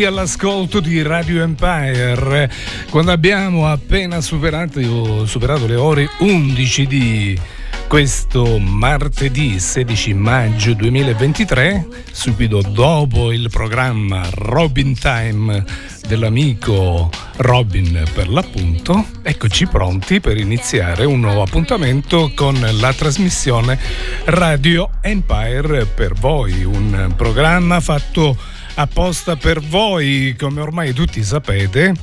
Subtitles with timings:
[0.00, 2.50] Ben ritrovati all'ascolto di Radio Empire.
[2.90, 7.40] Quando abbiamo appena superato, superato le ore 11 di
[7.86, 15.64] questo martedì 16 maggio 2023, subito dopo il programma Robin Time
[16.06, 23.78] dell'amico Robin per l'appunto, eccoci pronti per iniziare un nuovo appuntamento con la trasmissione
[24.24, 25.84] Radio Empire.
[25.84, 28.36] Per voi, un programma fatto
[28.80, 31.94] apposta per voi, come ormai tutti sapete.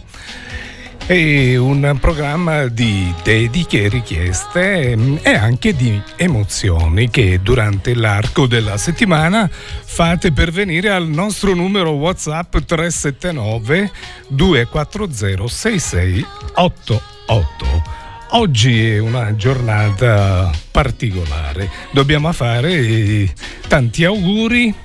[1.06, 8.78] È un programma di dediche richieste mm, e anche di emozioni che durante l'arco della
[8.78, 13.90] settimana fate pervenire al nostro numero WhatsApp 379
[14.28, 17.96] 240 6688.
[18.32, 23.34] Oggi è una giornata particolare, dobbiamo fare
[23.70, 24.76] tanti auguri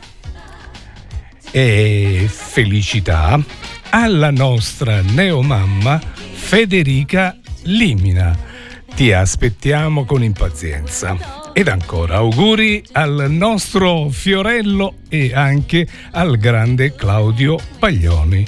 [1.53, 3.39] e felicità
[3.91, 6.01] alla nostra neomamma
[6.33, 8.37] Federica Limina.
[8.95, 11.51] Ti aspettiamo con impazienza.
[11.53, 18.45] Ed ancora auguri al nostro Fiorello e anche al grande Claudio Paglioni.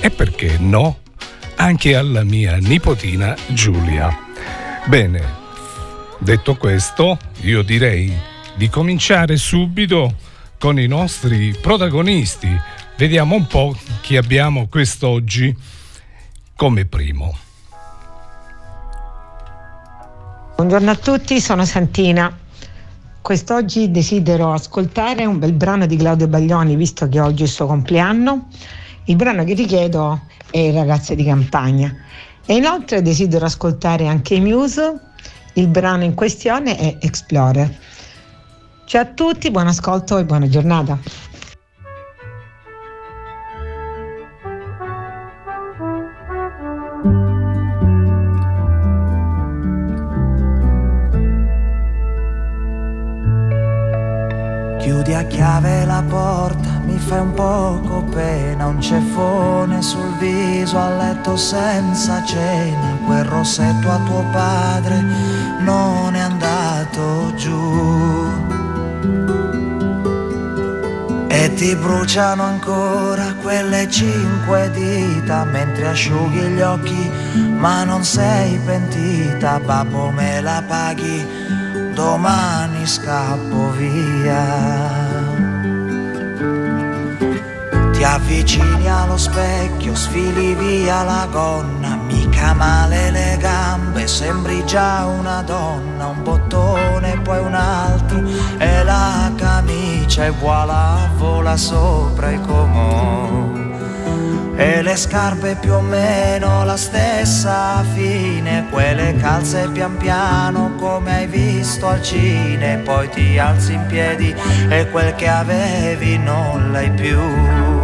[0.00, 1.00] E perché no?
[1.56, 4.16] Anche alla mia nipotina Giulia.
[4.86, 5.20] Bene,
[6.18, 8.12] detto questo, io direi
[8.54, 10.14] di cominciare subito
[10.58, 12.48] con i nostri protagonisti.
[12.96, 15.54] Vediamo un po' chi abbiamo quest'oggi
[16.54, 17.36] come primo.
[20.56, 22.34] Buongiorno a tutti, sono Santina.
[23.20, 27.66] Quest'oggi desidero ascoltare un bel brano di Claudio Baglioni, visto che oggi è il suo
[27.66, 28.48] compleanno.
[29.04, 31.94] Il brano che richiedo è Ragazze di campagna.
[32.46, 35.00] E inoltre desidero ascoltare anche i Muse.
[35.54, 37.78] Il brano in questione è Explorer.
[38.86, 40.96] Ciao a tutti, buon ascolto e buona giornata.
[54.78, 60.90] Chiudi a chiave la porta, mi fai un poco pena, un ceffone sul viso a
[60.90, 65.02] letto senza cena, quel rossetto a tuo padre
[65.58, 68.25] non è andato giù.
[71.46, 77.08] E ti bruciano ancora quelle cinque dita mentre asciughi gli occhi,
[77.56, 81.24] ma non sei pentita, babbo me la paghi,
[81.94, 85.35] domani scappo via.
[87.96, 95.40] Ti avvicini allo specchio, sfili via la gonna, mica male le gambe, sembri già una
[95.40, 98.22] donna, un bottone poi un altro
[98.58, 103.54] e la camicia e voilà vola sopra i comò.
[104.56, 111.26] E le scarpe più o meno la stessa fine, quelle calze pian piano come hai
[111.26, 114.34] visto al cine, poi ti alzi in piedi
[114.68, 117.75] e quel che avevi non l'hai più.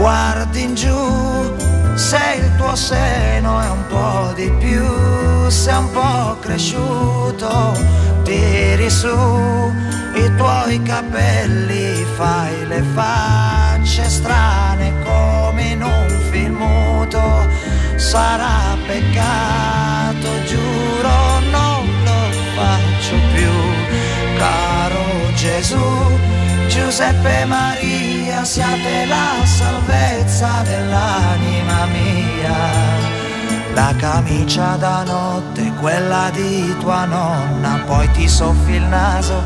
[0.00, 1.54] Guardi in giù,
[1.94, 4.82] se il tuo seno è un po' di più,
[5.50, 7.76] sei un po' cresciuto,
[8.22, 9.06] tiri su
[10.14, 17.46] i tuoi capelli, fai le facce strane come in un film muto,
[17.96, 23.52] sarà peccato, giuro non lo faccio più,
[24.38, 25.04] caro
[25.34, 26.19] Gesù,
[26.80, 32.56] Giuseppe Maria, siate la salvezza dell'anima mia.
[33.74, 39.42] La camicia da notte, quella di tua nonna, poi ti soffi il naso,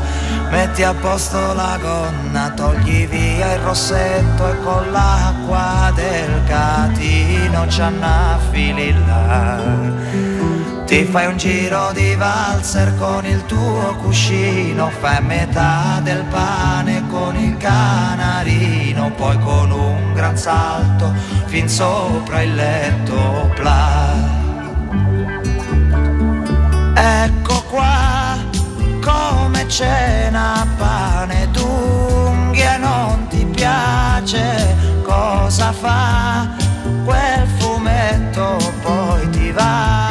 [0.49, 7.81] metti a posto la gonna, togli via il rossetto e con l'acqua del catino ci
[7.81, 9.59] annafili là.
[10.85, 17.35] Ti fai un giro di valzer con il tuo cuscino, fai metà del pane con
[17.35, 21.11] il canarino, poi con un gran salto
[21.47, 24.13] fin sopra il letto pla.
[26.93, 28.37] Ecco qua
[29.01, 36.47] come cena pane d'unghie non ti piace cosa fa
[37.03, 40.04] quel fumetto poi ti va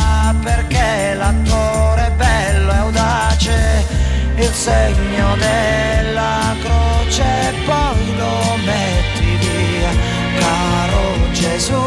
[4.64, 9.90] segno della croce poi lo metti via.
[10.38, 11.82] Caro Gesù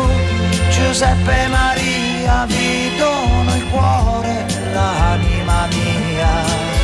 [0.70, 6.77] Giuseppe Maria vi dono il cuore l'anima mia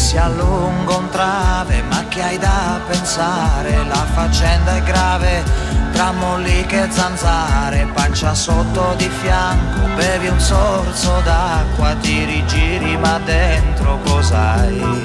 [0.00, 3.84] si allunga un trave, ma che hai da pensare?
[3.84, 5.44] La faccenda è grave,
[5.92, 13.18] tra molliche e zanzare, pancia sotto di fianco, bevi un sorso d'acqua, ti rigiri ma
[13.18, 15.04] dentro cos'hai?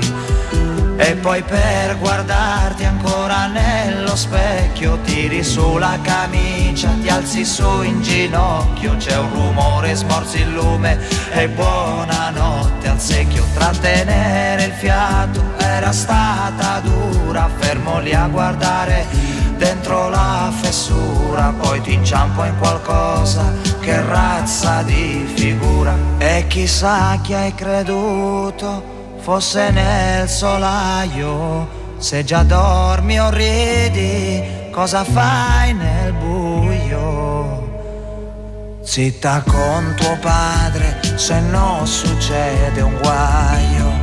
[1.08, 8.02] E poi per guardarti ancora nello specchio tiri su la camicia, ti alzi su in
[8.02, 10.98] ginocchio, c'è un rumore, smorzi il lume
[11.32, 13.46] e buonanotte al secchio.
[13.54, 19.06] Trattenere il fiato era stata dura, fermo lì a guardare
[19.58, 25.96] dentro la fessura, poi ti inciampo in qualcosa che razza di figura.
[26.18, 28.95] E chissà chi hai creduto
[29.26, 31.68] fosse nel solaio,
[31.98, 37.64] se già dormi o ridi, cosa fai nel buio?
[38.84, 43.95] Zitta con tuo padre, se no succede un guaio.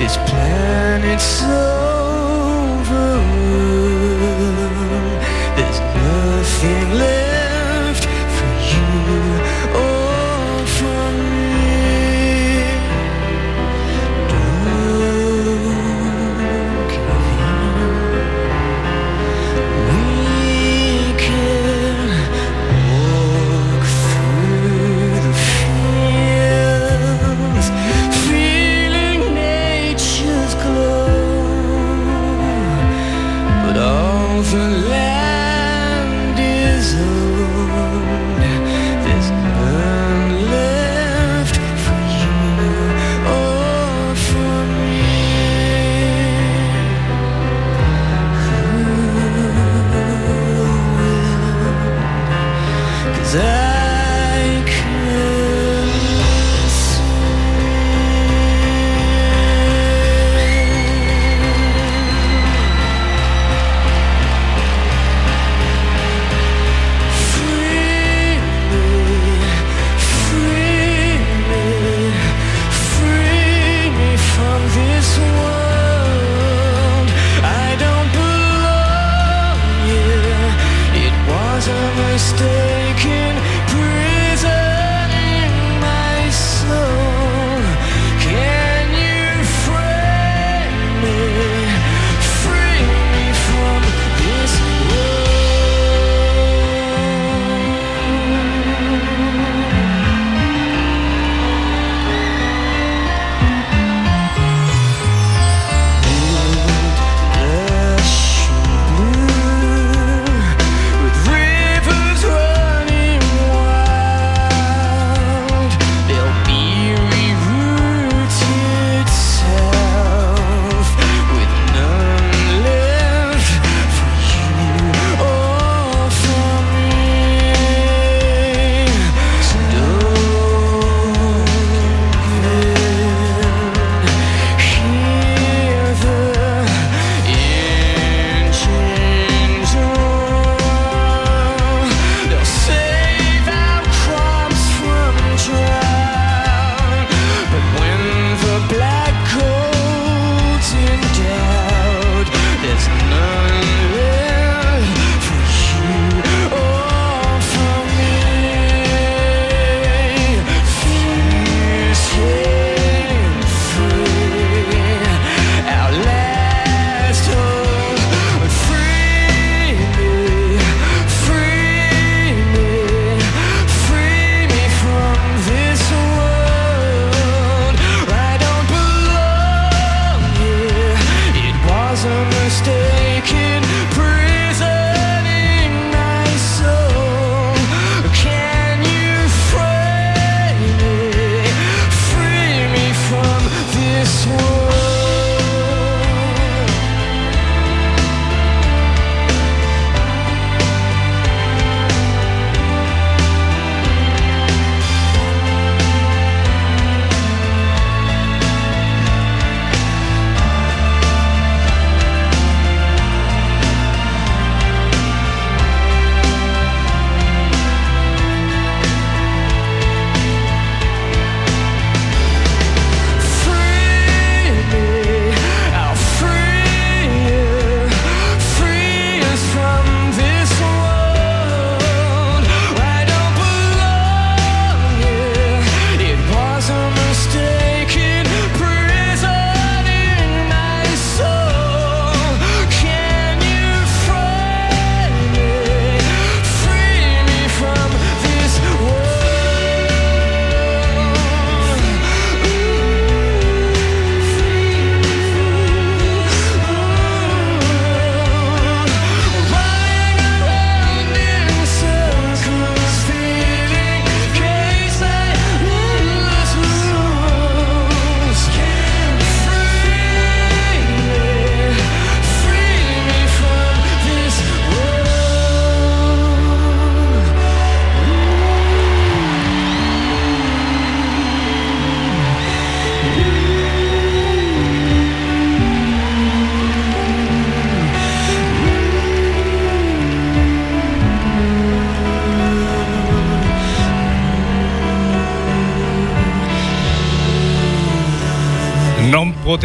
[0.00, 3.18] this planet's over.
[5.56, 7.19] There's nothing left.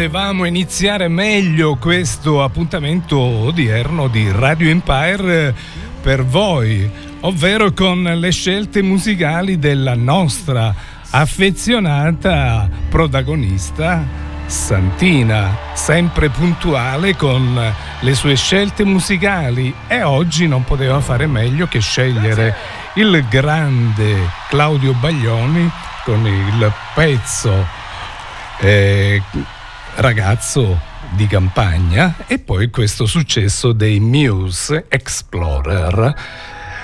[0.06, 5.52] Potevamo iniziare meglio questo appuntamento odierno di Radio Empire
[6.00, 6.88] per voi,
[7.22, 10.72] ovvero con le scelte musicali della nostra
[11.10, 14.04] affezionata protagonista
[14.46, 17.60] Santina, sempre puntuale con
[17.98, 19.74] le sue scelte musicali.
[19.88, 22.54] E oggi non poteva fare meglio che scegliere
[22.94, 25.68] il grande Claudio Baglioni
[26.04, 27.66] con il pezzo
[28.60, 29.20] eh,
[29.96, 30.78] ragazzo
[31.14, 36.14] di campagna e poi questo successo dei Muse Explorer.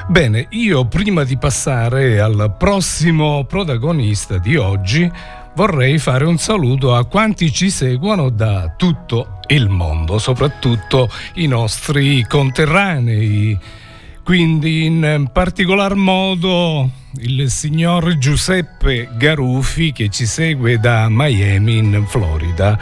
[0.08, 5.10] Bene, io prima di passare al prossimo protagonista di oggi
[5.54, 12.24] vorrei fare un saluto a quanti ci seguono da tutto il mondo, soprattutto i nostri
[12.26, 13.58] conterranei.
[14.24, 16.88] Quindi in particolar modo
[17.18, 22.78] il signor Giuseppe Garufi che ci segue da Miami in Florida.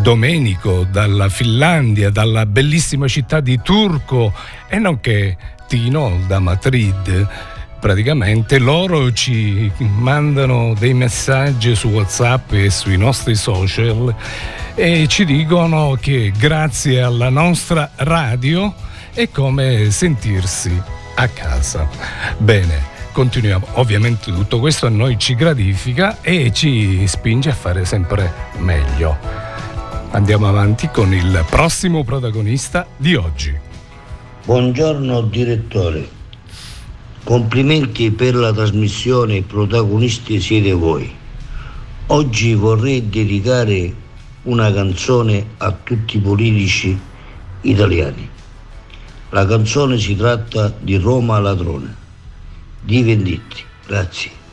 [0.00, 4.32] Domenico dalla Finlandia, dalla bellissima città di Turco
[4.68, 7.28] e nonché Tino da Madrid.
[7.80, 14.14] Praticamente loro ci mandano dei messaggi su WhatsApp e sui nostri social
[14.74, 18.83] e ci dicono che grazie alla nostra radio
[19.14, 20.82] è come sentirsi
[21.14, 21.88] a casa.
[22.36, 23.64] Bene, continuiamo.
[23.74, 29.16] Ovviamente tutto questo a noi ci gratifica e ci spinge a fare sempre meglio.
[30.10, 33.56] Andiamo avanti con il prossimo protagonista di oggi.
[34.44, 36.08] Buongiorno direttore,
[37.22, 41.10] complimenti per la trasmissione, protagonisti siete voi.
[42.08, 43.94] Oggi vorrei dedicare
[44.42, 46.98] una canzone a tutti i politici
[47.62, 48.32] italiani.
[49.34, 51.92] La canzone si tratta di Roma Ladrone
[52.80, 53.64] di Venditti.
[53.84, 54.43] Grazie.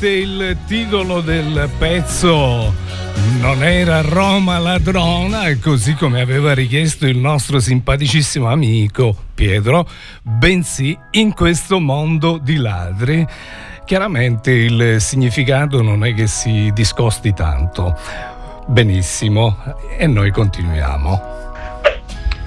[0.00, 2.72] Ovviamente il titolo del pezzo
[3.38, 9.86] non era Roma ladrona, così come aveva richiesto il nostro simpaticissimo amico Pietro,
[10.22, 13.26] bensì In questo mondo di ladri.
[13.84, 17.94] Chiaramente il significato non è che si discosti tanto.
[18.68, 19.58] Benissimo,
[19.98, 21.49] e noi continuiamo.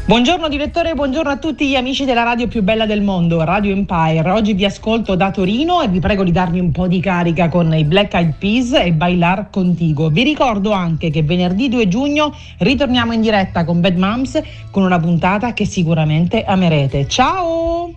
[0.05, 4.31] Buongiorno direttore, buongiorno a tutti gli amici della radio più bella del mondo, Radio Empire.
[4.31, 7.73] Oggi vi ascolto da Torino e vi prego di darmi un po' di carica con
[7.73, 10.09] i Black Eyed Peas e Bailar Contigo.
[10.09, 14.99] Vi ricordo anche che venerdì 2 giugno ritorniamo in diretta con Bad Moms con una
[14.99, 17.07] puntata che sicuramente amerete.
[17.07, 17.93] Ciao!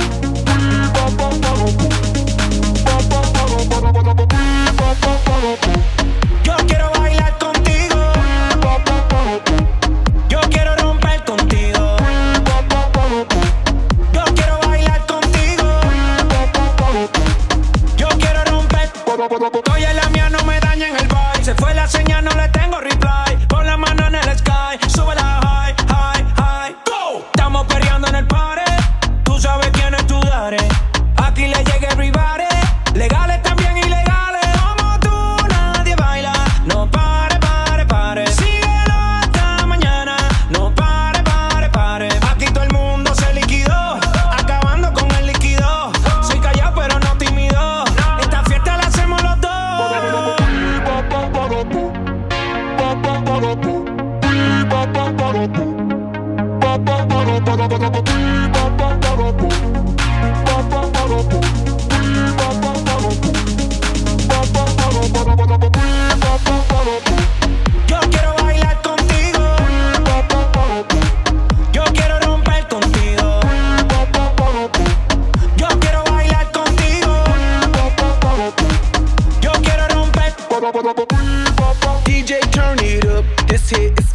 [6.43, 8.13] Yo quiero bailar contigo.
[10.29, 11.97] Yo quiero romper contigo.
[14.13, 15.81] Yo quiero bailar contigo.
[17.97, 18.91] Yo quiero romper.
[19.75, 21.45] Oye, la mía no me daña en el baile.
[21.45, 22.38] Se fue la señal.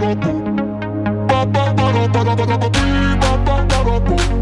[0.00, 2.24] ba ba ba ba
[4.00, 4.41] ba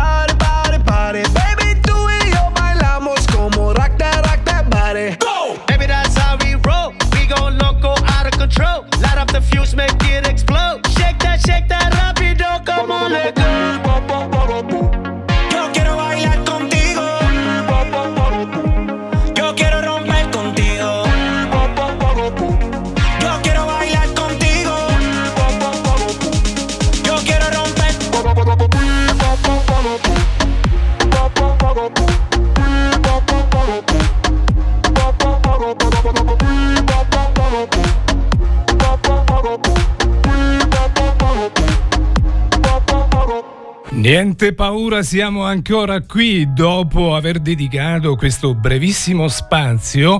[44.01, 50.19] Niente paura, siamo ancora qui dopo aver dedicato questo brevissimo spazio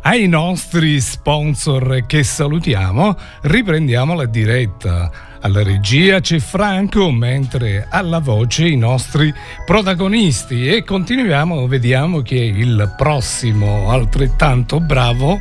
[0.00, 3.14] ai nostri sponsor che salutiamo.
[3.42, 5.10] Riprendiamo la diretta.
[5.38, 9.30] Alla regia c'è Franco, mentre alla voce i nostri
[9.66, 15.38] protagonisti e continuiamo, vediamo chi è il prossimo altrettanto bravo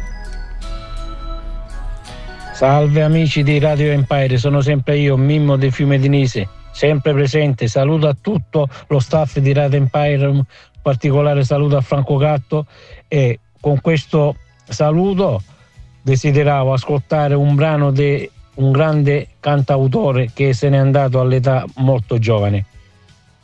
[2.52, 7.68] Salve amici di Radio Empire, sono sempre io, Mimmo del Fiume Dinese sempre presente.
[7.68, 10.42] Saluto a tutto lo staff di Radio Empire, un
[10.82, 12.68] particolare saluto a Franco Gatto
[13.10, 15.42] e con questo saluto
[16.02, 22.66] desideravo ascoltare un brano di un grande cantautore che se n'è andato all'età molto giovane.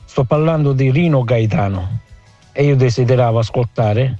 [0.05, 1.99] Sto parlando di Rino Gaetano
[2.53, 4.17] e io desideravo ascoltare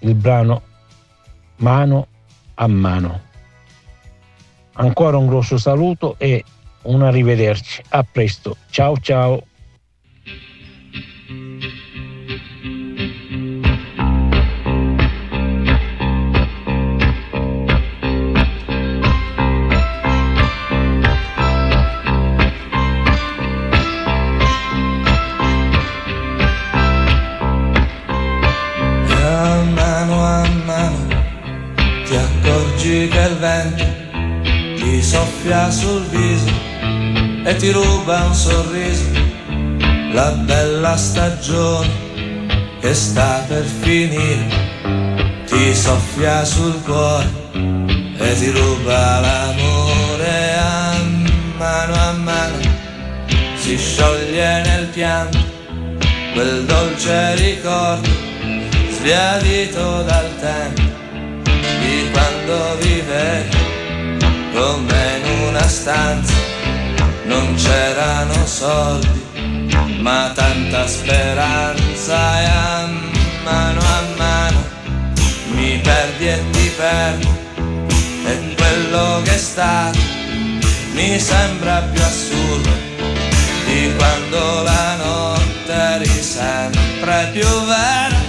[0.00, 0.60] il brano
[1.58, 2.08] Mano
[2.54, 3.20] a mano.
[4.72, 6.42] Ancora un grosso saluto e
[6.84, 7.82] un arrivederci.
[7.90, 8.56] A presto.
[8.70, 9.44] Ciao ciao.
[33.08, 33.84] che il vento
[34.76, 36.53] ti soffia sul viso
[37.44, 39.10] e ti ruba un sorriso,
[40.12, 41.90] la bella stagione
[42.80, 44.46] che sta per finire,
[45.46, 51.02] ti soffia sul cuore e ti ruba l'amore a
[51.58, 52.58] mano a mano,
[53.56, 55.38] si scioglie nel pianto
[56.34, 58.08] quel dolce ricordo
[58.90, 60.82] sbiadito dal tempo
[61.80, 63.56] di quando vivevi
[64.52, 66.32] come in una stanza,
[67.34, 69.22] non c'erano soldi,
[69.98, 72.88] ma tanta speranza e a
[73.42, 74.62] mano a mano
[75.48, 77.28] mi perdi e ti perdo
[78.26, 79.98] e quello che è stato
[80.92, 82.70] mi sembra più assurdo
[83.66, 88.20] di quando la notte eri sempre più vera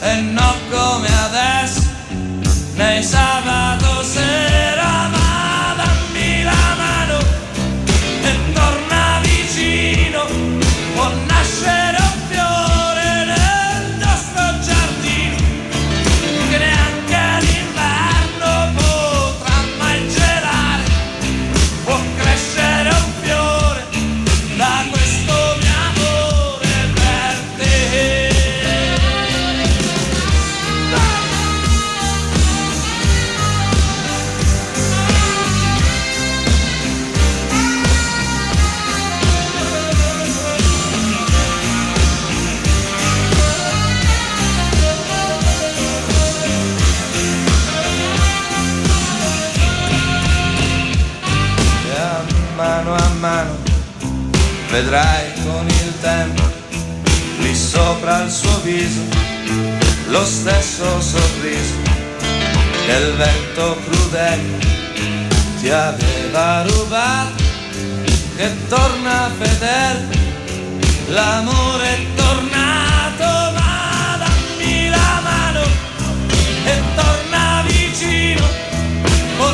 [0.00, 1.82] e non come adesso
[2.74, 4.25] nei sabato sera
[54.76, 56.42] vedrai con il tempo
[57.38, 59.00] lì sopra il suo viso
[60.08, 61.76] lo stesso sorriso
[62.84, 64.58] che il vento crudele
[65.60, 67.42] ti aveva rubato
[68.36, 70.08] che torna fedele
[71.06, 72.44] l'amore tornato
[76.94, 78.46] torna vicino
[79.38, 79.52] può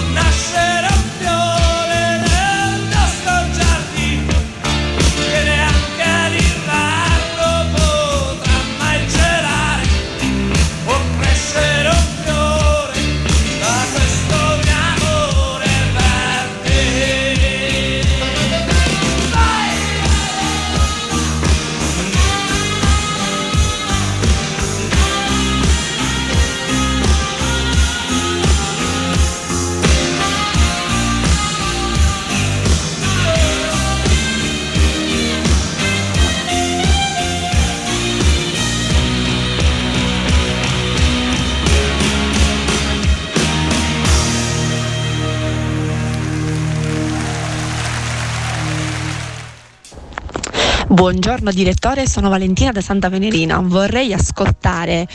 [51.12, 53.60] Buongiorno direttore, sono Valentina da Santa Venerina.
[53.60, 55.06] Vorrei ascoltare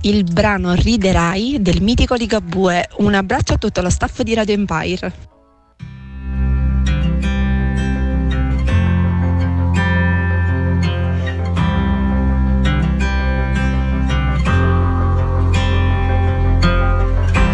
[0.00, 2.88] il brano Riderai del mitico Ligabue.
[3.00, 5.12] Un abbraccio a tutto lo staff di Radio Empire.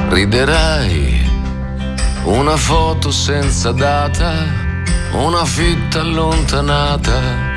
[0.08, 1.20] Riderai
[2.26, 4.32] una foto senza data,
[5.14, 7.51] una fitta allontanata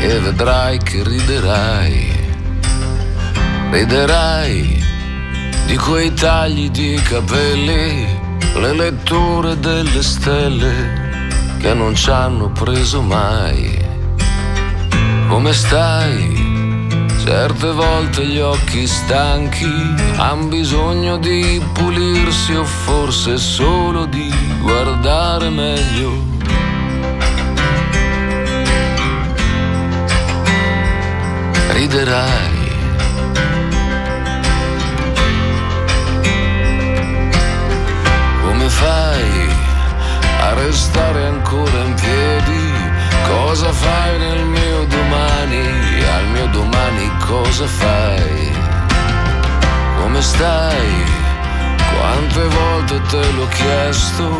[0.00, 2.28] e vedrai che riderai.
[3.70, 4.84] Riderai
[5.66, 8.06] di quei tagli di capelli,
[8.54, 11.18] le letture delle stelle
[11.58, 13.78] che non ci hanno preso mai.
[15.28, 16.48] Come stai?
[17.22, 19.70] Certe volte gli occhi stanchi
[20.16, 26.39] han bisogno di pulirsi o forse solo di guardare meglio.
[31.90, 32.72] Riderai.
[38.42, 39.48] Come fai
[40.40, 42.72] a restare ancora in piedi?
[43.26, 46.04] Cosa fai nel mio domani?
[46.14, 48.52] Al mio domani cosa fai?
[50.00, 51.04] Come stai?
[51.98, 54.30] Quante volte te l'ho chiesto,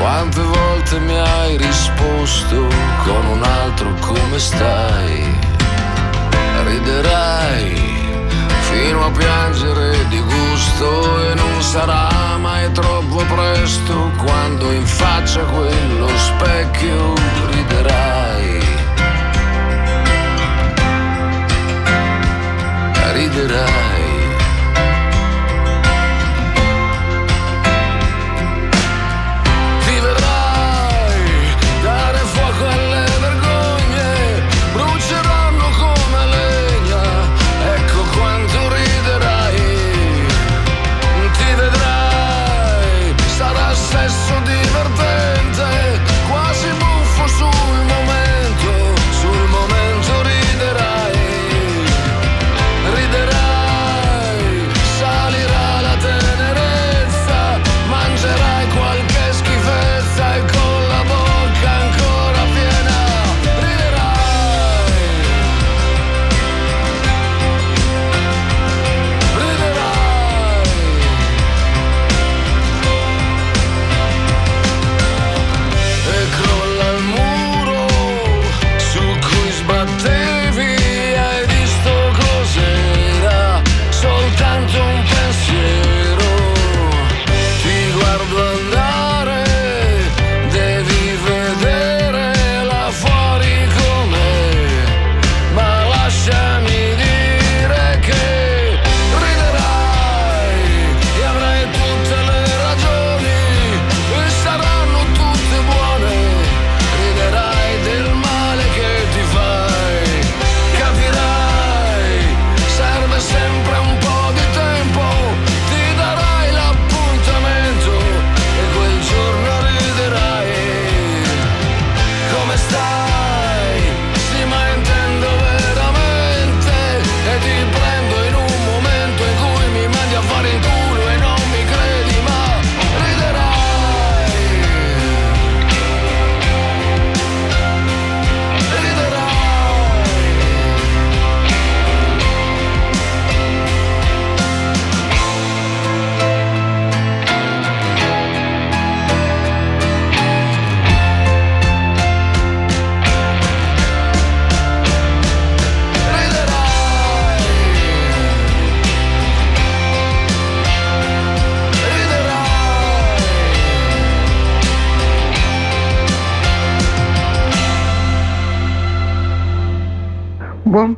[0.00, 2.66] quante volte mi hai risposto
[3.04, 5.43] con un altro come stai?
[6.74, 7.72] Riderai
[8.62, 16.08] fino a piangere di gusto e non sarà mai troppo presto quando in faccia quello
[16.08, 17.14] specchio
[17.52, 18.60] riderai.
[23.12, 23.93] Riderai.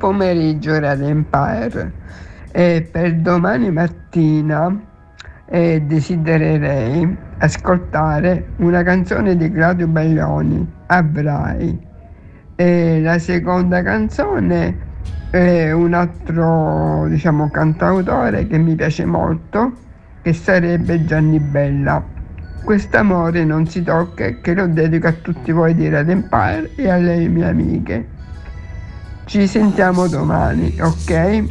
[0.06, 1.92] Pomeriggio Radio Empire.
[2.52, 4.72] E per domani mattina
[5.46, 11.76] eh, desidererei ascoltare una canzone di Claudio Baglioni, Avrai.
[12.54, 14.78] E la seconda canzone
[15.30, 19.72] è un altro diciamo, cantautore che mi piace molto,
[20.22, 22.00] che sarebbe Gianni Bella.
[22.62, 27.26] Quest'amore non si tocca, che lo dedico a tutti voi di Radio Empire e alle
[27.26, 28.14] mie amiche.
[29.26, 31.42] Ci sentiamo domani, ok?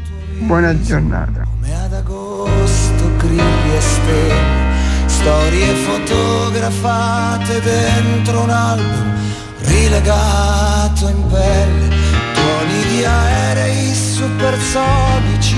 [0.45, 1.43] Buona giornata.
[1.43, 9.13] Come ad agosto, e stelle, storie fotografate dentro un album
[9.59, 11.89] rilegato in pelle,
[12.33, 15.57] tuoni di aerei supersonici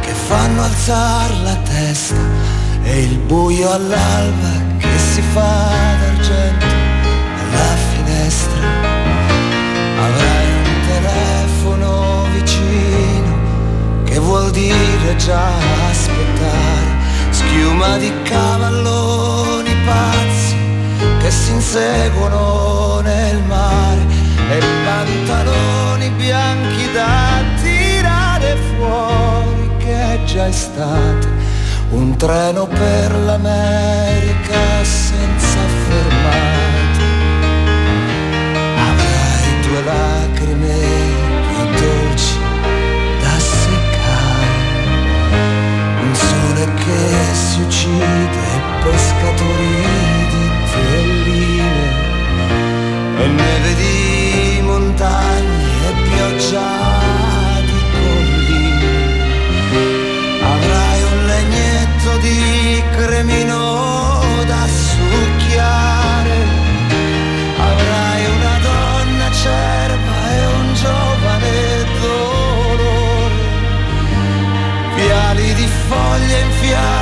[0.00, 2.14] che fanno alzare la testa
[2.84, 5.66] e il buio all'alba che si fa
[5.98, 8.87] d'argento alla finestra.
[14.58, 15.52] Dire già
[15.88, 16.90] aspettare,
[17.30, 20.56] schiuma di cavalloni pazzi
[21.20, 24.00] che si inseguono nel mare
[24.50, 31.28] e pantaloni bianchi da tirare fuori che è già estate,
[31.90, 34.80] un treno per l'America
[47.68, 48.44] uccide
[48.82, 49.84] pescatori
[50.32, 51.96] di telline.
[53.18, 56.70] E neve di montagne e pioggia
[57.68, 58.86] di colline.
[60.54, 63.62] Avrai un legnetto di cremino
[64.46, 66.38] da succhiare.
[67.70, 73.36] Avrai una donna cerva e un giovane dolore.
[74.94, 76.97] Viali di foglie in fiamme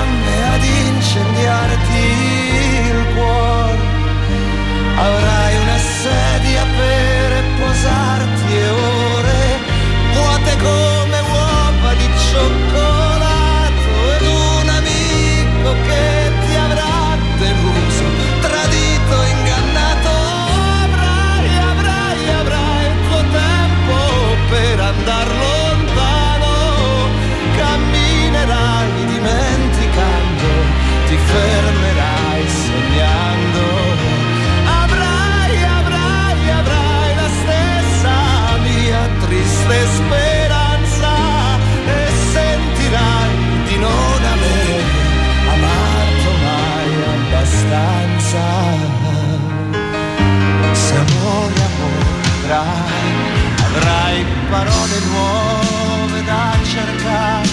[52.57, 53.11] sarai,
[53.67, 57.49] avrai parole nuove da cercare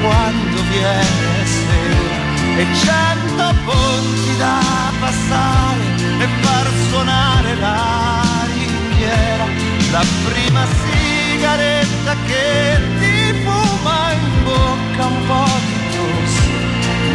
[0.00, 2.22] quando viene sera.
[2.56, 4.60] E cento ponti da
[5.00, 5.84] passare
[6.18, 8.22] e far suonare la
[8.52, 9.46] ringhiera,
[9.90, 16.52] la prima sigaretta che ti fuma in bocca un po' di tosse,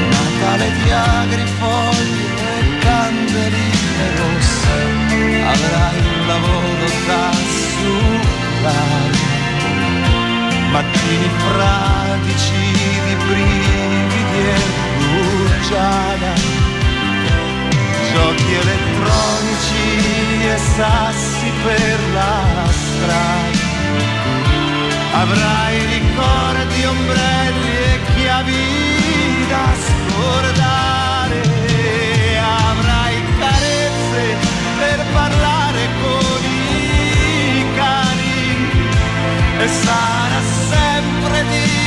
[0.10, 4.78] Natale di agrifogli e candeline rosse,
[5.54, 7.32] avrai lavoro da
[7.74, 9.24] sudare,
[10.72, 12.66] mattini pratici
[13.06, 14.60] di brividi e
[15.00, 16.34] bruciata,
[18.12, 19.88] giochi elettronici
[20.54, 22.38] e sassi per la
[22.84, 23.68] strada.
[25.24, 28.66] Avrai ricordi, ombrelli e chiavi
[29.50, 31.09] da scordare.
[39.62, 41.79] e sarà sempre di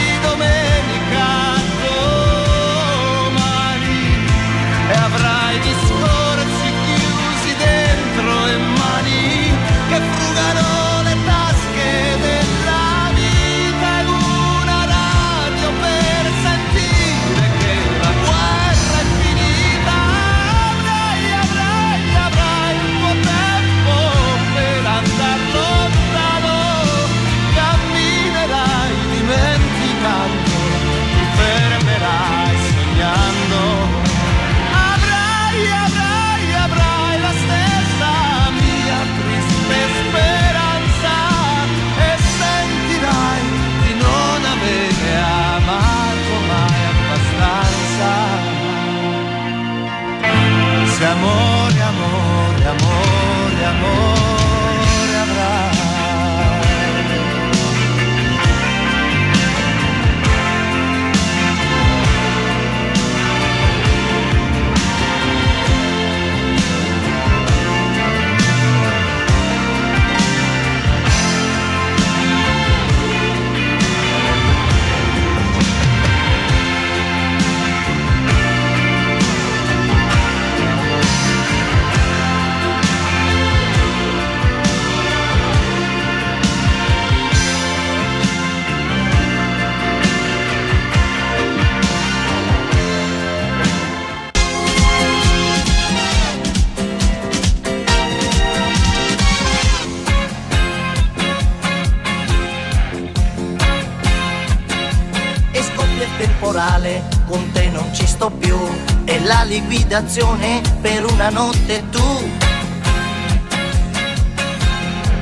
[109.92, 112.30] abitazione per una notte tu.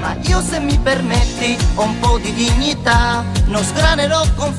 [0.00, 4.54] Ma io se mi permetti un po' di dignità, non sgranerò con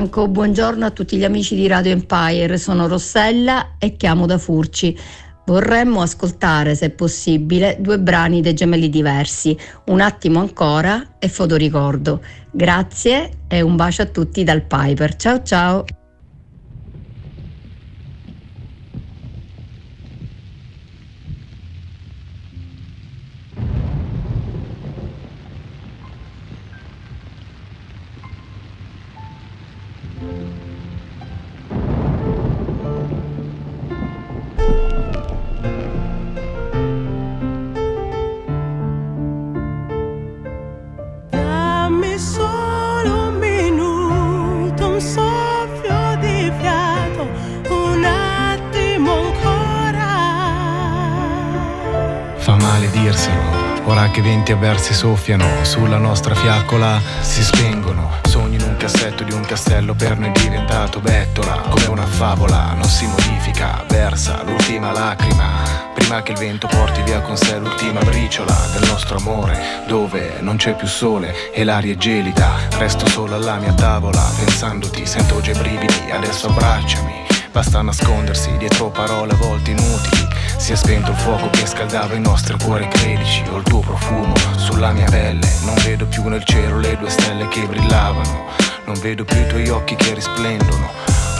[0.00, 4.96] Franco, buongiorno a tutti gli amici di Radio Empire, sono Rossella e chiamo da Furci.
[5.44, 9.54] Vorremmo ascoltare, se possibile, due brani dei gemelli diversi,
[9.88, 12.22] Un attimo ancora e Fodoricordo.
[12.50, 15.16] Grazie e un bacio a tutti dal Piper.
[15.16, 15.84] Ciao ciao!
[54.30, 58.12] Venti avversi soffiano sulla nostra fiaccola, si spengono.
[58.28, 62.84] Sogni in un cassetto di un castello per noi diventato bettola, come una favola, non
[62.84, 65.64] si modifica, versa l'ultima lacrima.
[65.94, 70.54] Prima che il vento porti via con sé l'ultima briciola del nostro amore, dove non
[70.54, 72.52] c'è più sole e l'aria è gelida.
[72.78, 77.26] Resto solo alla mia tavola, pensandoti, sento già i brividi, adesso abbracciami.
[77.50, 80.29] Basta nascondersi dietro parole a volte inutili.
[80.60, 83.42] Si è spento il fuoco che scaldava i nostri cuori credici.
[83.50, 85.50] Ho il tuo profumo sulla mia pelle.
[85.64, 88.44] Non vedo più nel cielo le due stelle che brillavano.
[88.84, 90.90] Non vedo più i tuoi occhi che risplendono.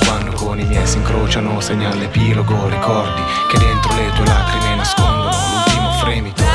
[0.06, 2.66] Quando con i miei si incrociano, segna l'epilogo.
[2.68, 6.49] Ricordi che dentro le tue lacrime nascondono l'ultimo fremito.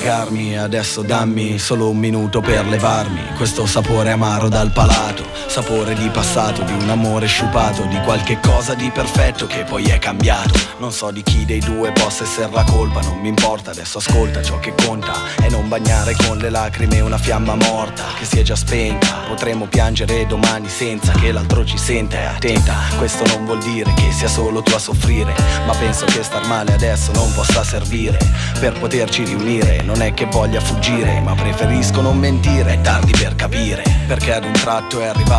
[0.00, 3.20] Spiegarmi, adesso dammi solo un minuto per levarmi.
[3.36, 5.19] Questo sapore amaro dal palato,
[5.50, 9.98] sapore di passato, di un amore sciupato, di qualche cosa di perfetto che poi è
[9.98, 10.56] cambiato.
[10.78, 14.44] Non so di chi dei due possa essere la colpa, non mi importa, adesso ascolta
[14.44, 18.42] ciò che conta e non bagnare con le lacrime una fiamma morta che si è
[18.42, 19.24] già spenta.
[19.26, 24.28] Potremmo piangere domani senza che l'altro ci senta, attenta, questo non vuol dire che sia
[24.28, 25.34] solo tu a soffrire,
[25.66, 28.18] ma penso che star male adesso non possa servire
[28.60, 29.82] per poterci riunire.
[29.82, 34.44] Non è che voglia fuggire, ma preferisco non mentire, è tardi per capire, perché ad
[34.44, 35.38] un tratto è arrivato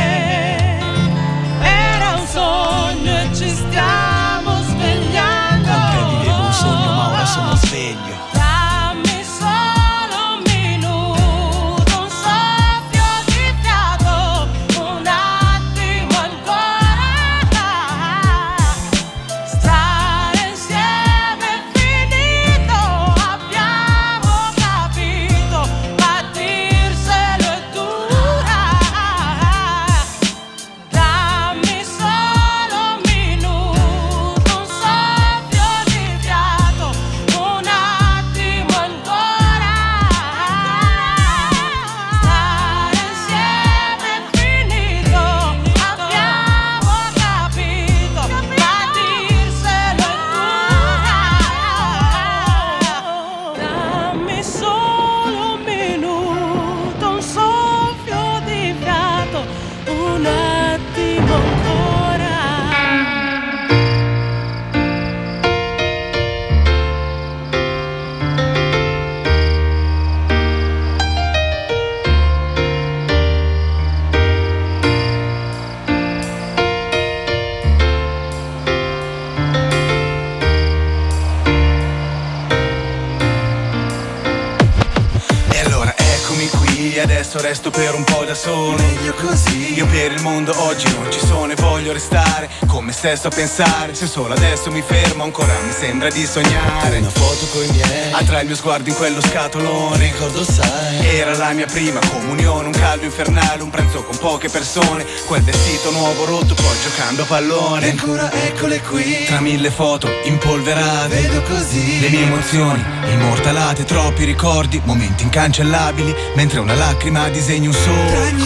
[93.11, 93.93] Con stesso a pensare.
[93.93, 96.99] Se solo adesso mi fermo ancora mi sembra di sognare.
[96.99, 98.13] Una foto coi miei.
[98.13, 99.97] Attrae il mio sguardo in quello scatolone.
[99.97, 101.17] Ricordo sai.
[101.17, 105.05] Era la mia prima comunione Un caldo infernale, un pranzo con poche persone.
[105.25, 107.87] Quel vestito nuovo rotto poi giocando a pallone.
[107.87, 109.25] E ancora eccole qui.
[109.25, 111.13] Tra mille foto impolverate.
[111.13, 111.99] Vedo così.
[111.99, 116.15] Le mie emozioni immortalate Troppi ricordi, momenti incancellabili.
[116.35, 118.45] Mentre una lacrima disegna un sogno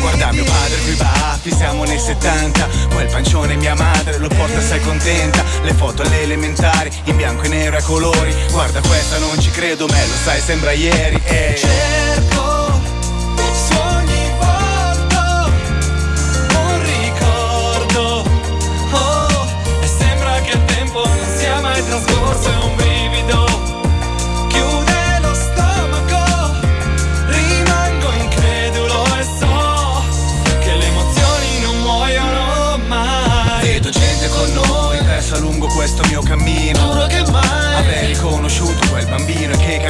[0.00, 0.96] Guarda mio padre coi
[1.40, 6.22] baffi, siamo nei 70 Quel pancione mia madre lo porta assai contenta Le foto alle
[6.22, 10.40] elementari, in bianco e nero a colori Guarda questa non ci credo, me lo sai,
[10.40, 11.79] sembra ieri eh.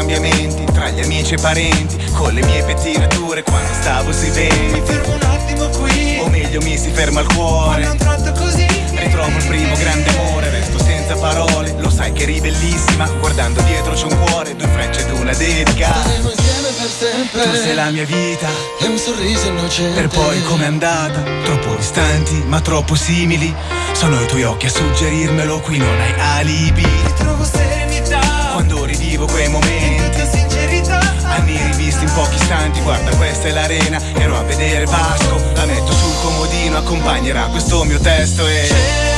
[0.01, 4.81] Cambiamenti Tra gli amici e parenti, con le mie pettinature Quando stavo sui venti.
[4.81, 6.19] Mi fermo un attimo qui.
[6.21, 7.87] O meglio mi si ferma il cuore.
[7.87, 11.75] Un tratto così Ritrovo il primo grande amore, resto senza parole.
[11.79, 15.93] Lo sai che eri bellissima, guardando dietro c'è un cuore Due frecce ed una dedica.
[15.93, 17.43] Staremo insieme per sempre.
[17.43, 18.49] Tu sei la mia vita.
[18.81, 20.01] E un sorriso innocente.
[20.01, 23.55] Per poi com'è andata, troppo distanti ma troppo simili.
[23.93, 26.87] Sono i tuoi occhi a suggerirmelo, qui non hai alibi.
[27.17, 30.21] Trovo serenità Quando rivivo quei momenti.
[30.31, 31.01] Sincerità.
[31.23, 33.99] Anni rivisti in pochi istanti, guarda questa è l'arena.
[34.19, 39.10] Ero a vedere Vasco, la metto sul comodino Accompagnerà questo mio testo e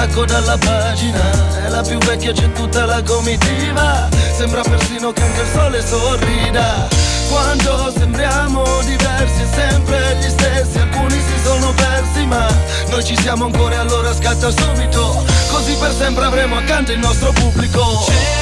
[0.00, 1.66] stacco dalla pagina.
[1.66, 4.08] È la più vecchia, c'è tutta la comitiva.
[4.34, 6.88] Sembra persino che anche il sole sorrida.
[7.28, 10.78] Quando sembriamo diversi sempre gli stessi.
[10.78, 12.48] Alcuni si sono persi ma
[12.88, 15.24] noi ci siamo ancora e allora scatta subito.
[15.50, 18.39] Così per sempre avremo accanto il nostro pubblico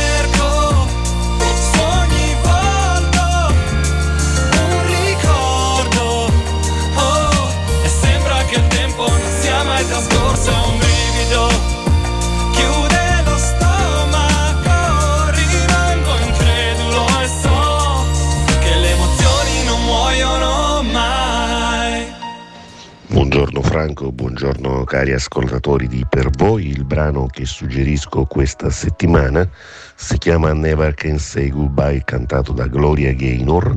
[23.68, 26.68] Franco, buongiorno cari ascoltatori di Per voi.
[26.68, 29.46] Il brano che suggerisco questa settimana
[29.94, 33.76] si chiama Never Can Say Goodbye, cantato da Gloria Gaynor.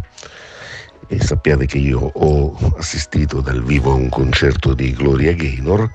[1.08, 5.92] E sappiate che io ho assistito dal vivo a un concerto di Gloria Gaynor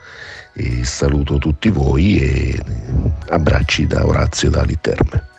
[0.53, 2.63] e saluto tutti voi e
[3.31, 5.36] abbracci da Orazio da Literme.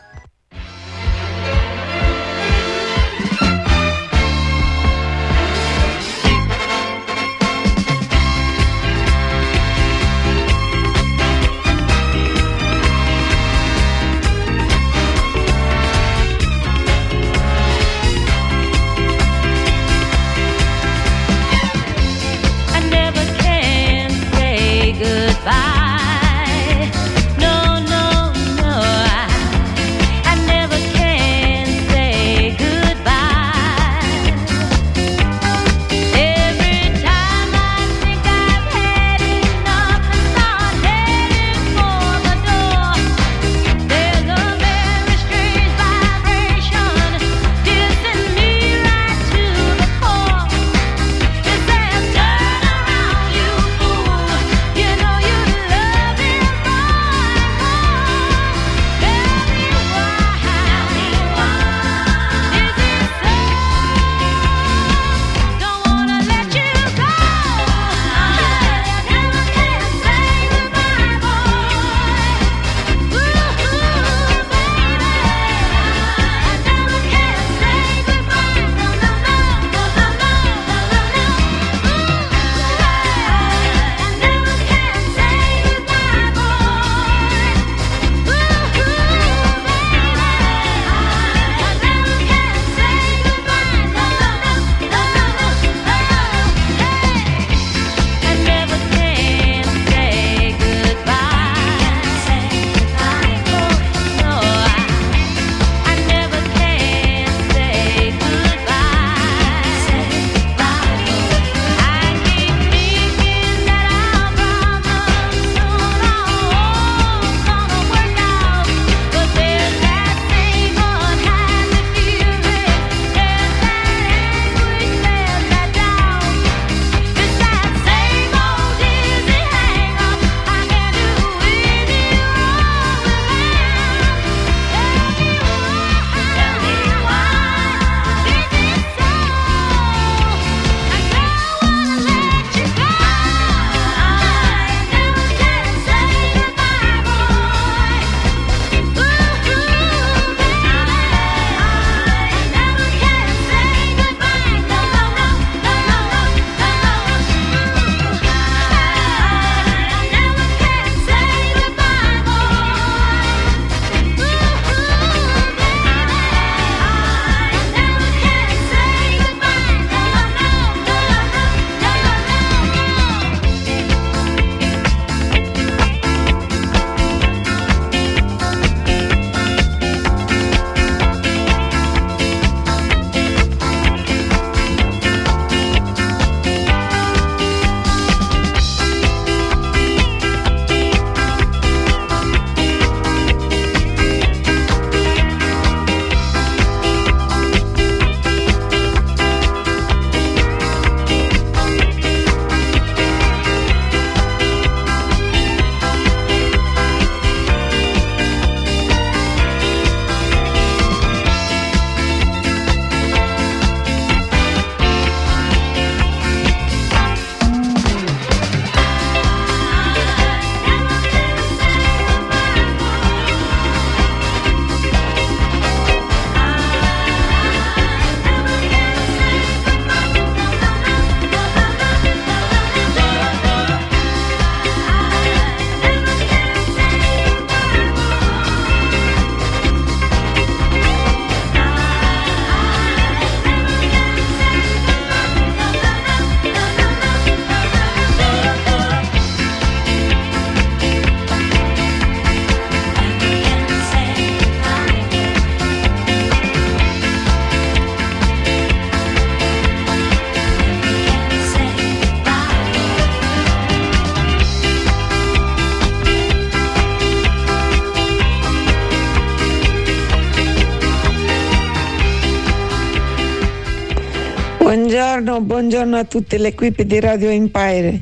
[275.28, 278.00] Buongiorno, buongiorno a tutte le equipe di Radio Empire.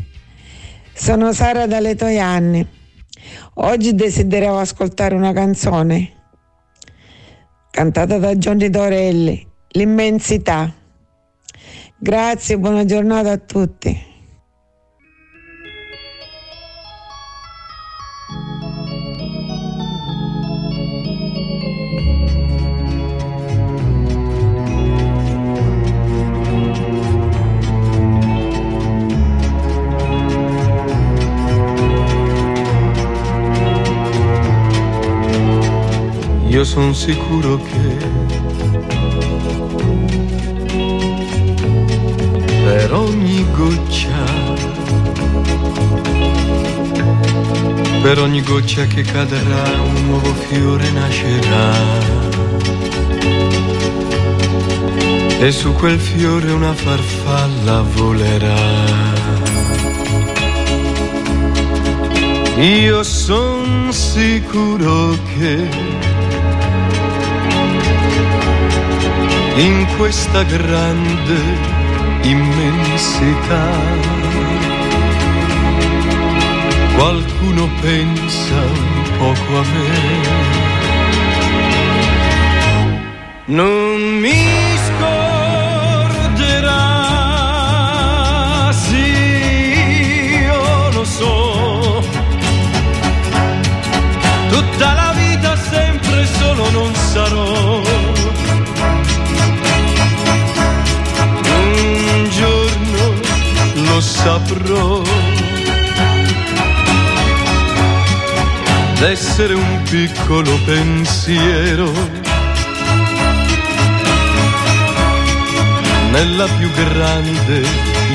[0.94, 2.64] Sono Sara dalle Toianni.
[3.56, 6.12] Oggi desideravo ascoltare una canzone
[7.72, 10.72] cantata da Johnny Dorelli, L'immensità.
[11.98, 14.05] Grazie, buona giornata a tutti.
[36.76, 37.98] Io sono sicuro che
[42.66, 44.24] per ogni goccia,
[48.02, 51.72] per ogni goccia che cadrà un nuovo fiore nascerà.
[55.40, 59.14] E su quel fiore una farfalla volerà.
[62.58, 65.95] Io son sicuro che
[69.56, 71.40] in questa grande
[72.22, 73.72] immensità
[76.96, 80.44] qualcuno pensa un poco a me.
[83.48, 84.44] Non mi
[84.88, 86.32] scorderà,
[88.72, 89.12] sì,
[90.42, 92.04] io lo so.
[94.50, 97.65] Tutta la vita sempre solo non sarò.
[104.26, 105.04] Saprò.
[109.00, 111.92] D'essere un piccolo pensiero
[116.10, 117.62] nella più grande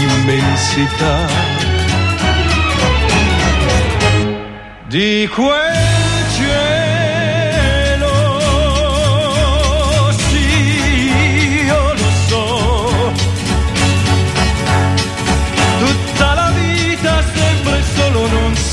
[0.08, 1.28] immensità
[4.86, 5.69] di quel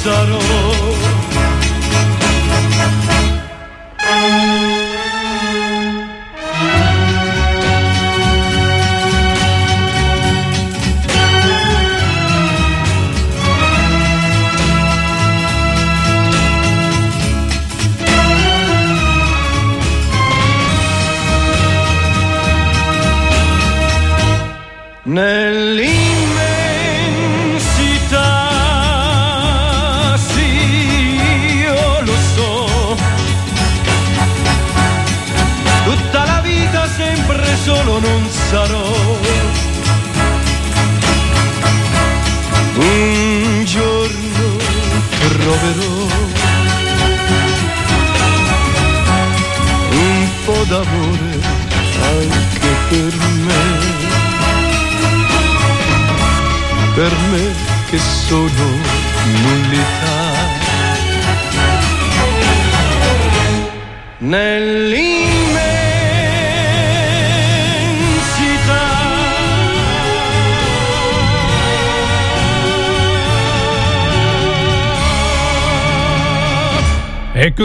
[0.07, 1.16] non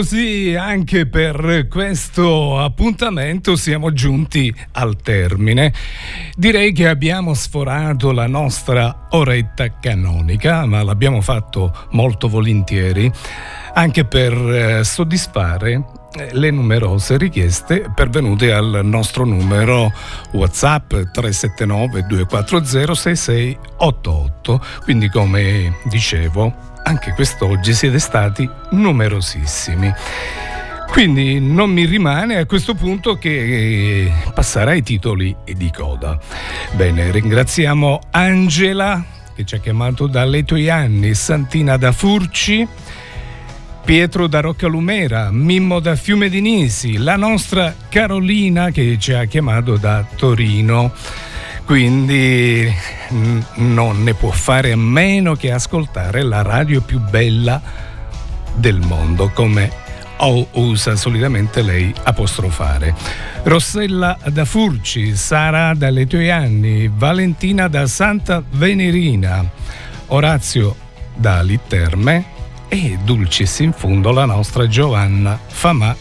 [0.03, 5.73] così anche per questo appuntamento siamo giunti al termine.
[6.35, 13.09] Direi che abbiamo sforato la nostra oretta canonica, ma l'abbiamo fatto molto volentieri,
[13.75, 15.85] anche per eh, soddisfare
[16.15, 19.93] eh, le numerose richieste pervenute al nostro numero
[20.33, 24.65] WhatsApp 379 240 6688.
[24.83, 29.93] Quindi come dicevo, anche quest'oggi siete stati numerosissimi.
[30.91, 36.19] Quindi non mi rimane a questo punto che passare ai titoli di coda.
[36.73, 39.03] Bene, ringraziamo Angela
[39.35, 42.69] che ci ha chiamato dalle Toianni, Santina da Furci,
[43.85, 49.79] Pietro da Roccalumera, Mimmo da Fiume di Nisi, la nostra Carolina che ci ha chiamato
[49.79, 50.93] da Torino.
[51.65, 52.73] Quindi
[53.55, 57.61] non ne può fare a meno che ascoltare la radio più bella
[58.55, 59.81] del mondo, come
[60.53, 62.95] usa solitamente lei apostrofare.
[63.45, 69.45] Rossella da Furci, Sara dalle Toianni, Valentina da Santa Venerina,
[70.09, 70.77] Orazio
[71.15, 72.25] da Litterme
[72.69, 75.95] e dulcis in fondo la nostra Giovanna Famà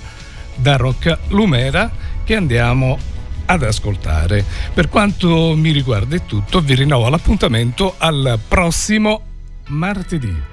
[0.56, 1.90] da Rocca Lumera
[2.24, 2.98] che andiamo
[3.46, 4.44] ad ascoltare.
[4.74, 9.22] Per quanto mi riguarda è tutto, vi rinnovo l'appuntamento al prossimo
[9.68, 10.50] martedì.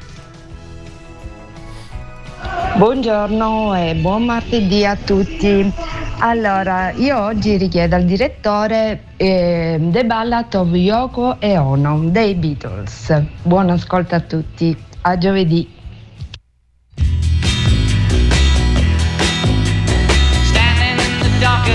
[2.76, 5.72] Buongiorno e buon martedì a tutti.
[6.20, 13.22] Allora, io oggi richiedo al direttore eh, The Ballad of Yoko e Ono dei Beatles.
[13.42, 15.68] Buon ascolto a tutti, a giovedì.
[20.42, 21.68] Standing in the dark